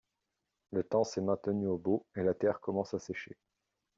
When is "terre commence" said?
2.33-2.95